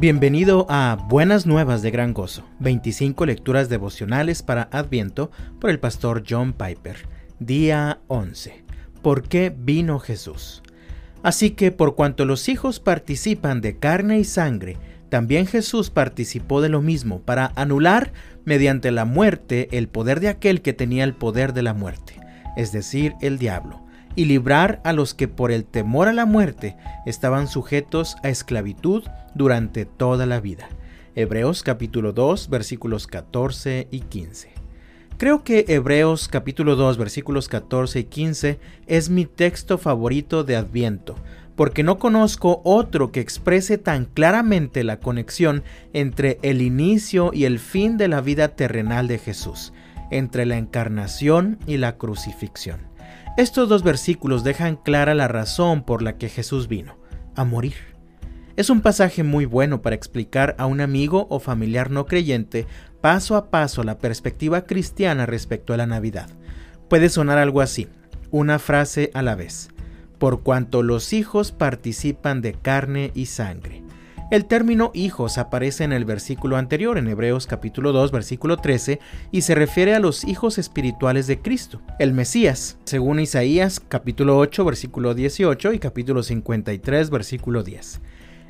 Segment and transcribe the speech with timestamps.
[0.00, 5.30] Bienvenido a Buenas Nuevas de Gran Gozo, 25 lecturas devocionales para Adviento
[5.60, 7.06] por el pastor John Piper.
[7.38, 8.64] Día 11.
[9.02, 10.62] ¿Por qué vino Jesús?
[11.22, 14.78] Así que por cuanto los hijos participan de carne y sangre,
[15.10, 18.14] también Jesús participó de lo mismo para anular
[18.46, 22.14] mediante la muerte el poder de aquel que tenía el poder de la muerte,
[22.56, 23.82] es decir, el diablo
[24.16, 29.04] y librar a los que por el temor a la muerte estaban sujetos a esclavitud
[29.34, 30.68] durante toda la vida.
[31.14, 34.50] Hebreos capítulo 2 versículos 14 y 15.
[35.16, 41.16] Creo que Hebreos capítulo 2 versículos 14 y 15 es mi texto favorito de Adviento,
[41.56, 47.58] porque no conozco otro que exprese tan claramente la conexión entre el inicio y el
[47.58, 49.74] fin de la vida terrenal de Jesús,
[50.10, 52.89] entre la encarnación y la crucifixión.
[53.40, 56.98] Estos dos versículos dejan clara la razón por la que Jesús vino,
[57.34, 57.72] a morir.
[58.56, 62.66] Es un pasaje muy bueno para explicar a un amigo o familiar no creyente
[63.00, 66.28] paso a paso la perspectiva cristiana respecto a la Navidad.
[66.90, 67.88] Puede sonar algo así,
[68.30, 69.70] una frase a la vez,
[70.18, 73.79] por cuanto los hijos participan de carne y sangre.
[74.30, 79.00] El término hijos aparece en el versículo anterior, en Hebreos capítulo 2, versículo 13,
[79.32, 84.64] y se refiere a los hijos espirituales de Cristo, el Mesías, según Isaías capítulo 8,
[84.64, 88.00] versículo 18 y capítulo 53, versículo 10.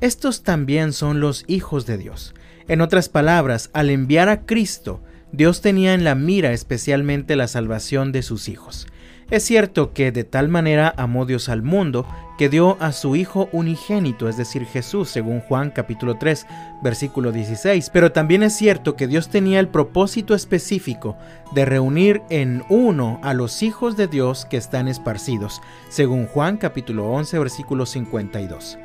[0.00, 2.36] Estos también son los hijos de Dios.
[2.68, 5.00] En otras palabras, al enviar a Cristo,
[5.32, 8.86] Dios tenía en la mira especialmente la salvación de sus hijos.
[9.28, 13.48] Es cierto que de tal manera amó Dios al mundo que dio a su Hijo
[13.52, 16.46] unigénito, es decir, Jesús, según Juan capítulo 3,
[16.82, 21.16] versículo 16, pero también es cierto que Dios tenía el propósito específico
[21.52, 27.10] de reunir en uno a los hijos de Dios que están esparcidos, según Juan capítulo
[27.12, 28.78] 11, versículo 52.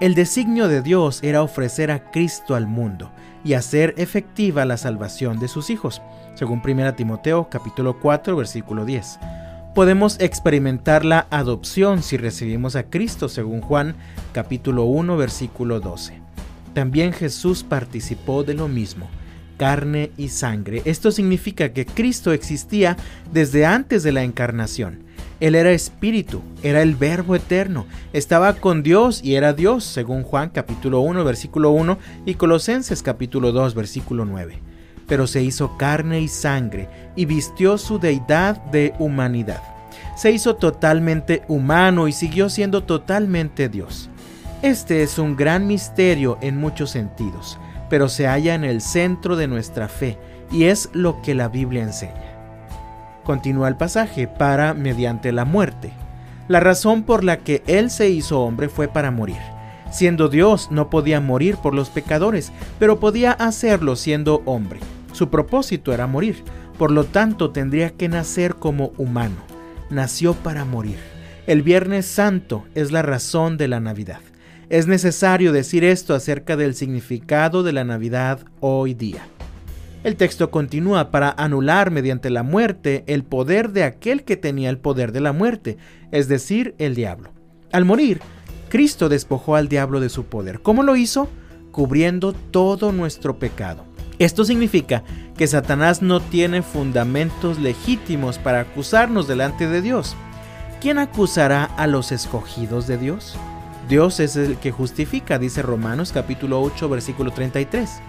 [0.00, 3.12] El designio de Dios era ofrecer a Cristo al mundo
[3.44, 6.02] y hacer efectiva la salvación de sus hijos,
[6.34, 9.18] según 1 Timoteo capítulo 4, versículo 10
[9.74, 13.96] podemos experimentar la adopción si recibimos a Cristo, según Juan
[14.32, 16.20] capítulo 1 versículo 12.
[16.74, 19.08] También Jesús participó de lo mismo,
[19.56, 20.82] carne y sangre.
[20.84, 22.96] Esto significa que Cristo existía
[23.32, 25.02] desde antes de la encarnación.
[25.40, 30.50] Él era espíritu, era el verbo eterno, estaba con Dios y era Dios, según Juan
[30.50, 34.73] capítulo 1 versículo 1 y Colosenses capítulo 2 versículo 9
[35.06, 39.62] pero se hizo carne y sangre y vistió su deidad de humanidad.
[40.16, 44.10] Se hizo totalmente humano y siguió siendo totalmente Dios.
[44.62, 47.58] Este es un gran misterio en muchos sentidos,
[47.90, 50.16] pero se halla en el centro de nuestra fe
[50.50, 52.34] y es lo que la Biblia enseña.
[53.24, 55.92] Continúa el pasaje para mediante la muerte.
[56.46, 59.38] La razón por la que Él se hizo hombre fue para morir.
[59.90, 64.80] Siendo Dios no podía morir por los pecadores, pero podía hacerlo siendo hombre.
[65.14, 66.42] Su propósito era morir,
[66.76, 69.36] por lo tanto tendría que nacer como humano.
[69.88, 70.96] Nació para morir.
[71.46, 74.18] El Viernes Santo es la razón de la Navidad.
[74.70, 79.22] Es necesario decir esto acerca del significado de la Navidad hoy día.
[80.02, 84.78] El texto continúa para anular mediante la muerte el poder de aquel que tenía el
[84.78, 85.78] poder de la muerte,
[86.10, 87.30] es decir, el diablo.
[87.70, 88.20] Al morir,
[88.68, 90.60] Cristo despojó al diablo de su poder.
[90.60, 91.28] ¿Cómo lo hizo?
[91.70, 93.93] Cubriendo todo nuestro pecado.
[94.18, 95.02] Esto significa
[95.36, 100.16] que Satanás no tiene fundamentos legítimos para acusarnos delante de Dios.
[100.80, 103.36] ¿Quién acusará a los escogidos de Dios?
[103.88, 108.00] Dios es el que justifica, dice Romanos capítulo 8 versículo 33.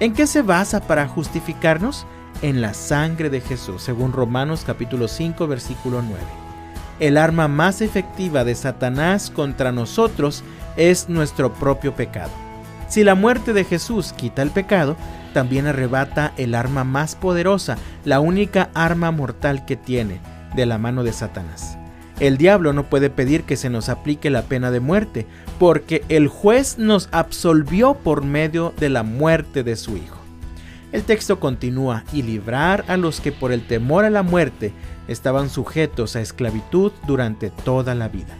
[0.00, 2.06] ¿En qué se basa para justificarnos?
[2.42, 6.20] En la sangre de Jesús, según Romanos capítulo 5 versículo 9.
[7.00, 10.42] El arma más efectiva de Satanás contra nosotros
[10.76, 12.43] es nuestro propio pecado.
[12.88, 14.96] Si la muerte de Jesús quita el pecado,
[15.32, 20.20] también arrebata el arma más poderosa, la única arma mortal que tiene,
[20.54, 21.76] de la mano de Satanás.
[22.20, 25.26] El diablo no puede pedir que se nos aplique la pena de muerte,
[25.58, 30.18] porque el juez nos absolvió por medio de la muerte de su Hijo.
[30.92, 34.72] El texto continúa, y librar a los que por el temor a la muerte
[35.08, 38.36] estaban sujetos a esclavitud durante toda la vida.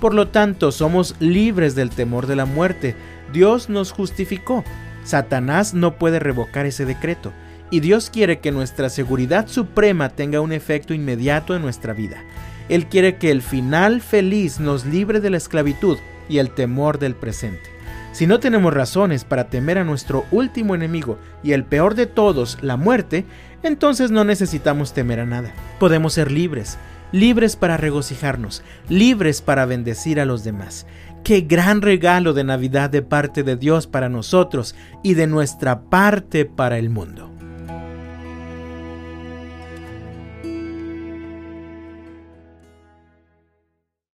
[0.00, 2.94] Por lo tanto, somos libres del temor de la muerte.
[3.32, 4.64] Dios nos justificó.
[5.04, 7.32] Satanás no puede revocar ese decreto.
[7.70, 12.22] Y Dios quiere que nuestra seguridad suprema tenga un efecto inmediato en nuestra vida.
[12.68, 15.98] Él quiere que el final feliz nos libre de la esclavitud
[16.28, 17.76] y el temor del presente.
[18.12, 22.58] Si no tenemos razones para temer a nuestro último enemigo y el peor de todos,
[22.62, 23.26] la muerte,
[23.62, 25.52] entonces no necesitamos temer a nada.
[25.78, 26.78] Podemos ser libres,
[27.16, 30.86] libres para regocijarnos, libres para bendecir a los demás.
[31.24, 36.44] Qué gran regalo de Navidad de parte de Dios para nosotros y de nuestra parte
[36.44, 37.35] para el mundo.